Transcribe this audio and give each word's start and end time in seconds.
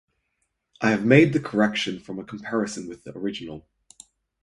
I 0.81 0.89
have 0.89 1.05
made 1.05 1.31
the 1.31 1.39
correction 1.39 1.99
from 1.99 2.17
a 2.17 2.23
comparison 2.23 2.89
with 2.89 3.03
the 3.03 3.15
original. 3.15 3.67